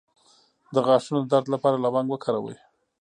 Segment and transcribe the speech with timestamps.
[0.73, 2.57] د غاښونو د درد لپاره لونګ وکاروئ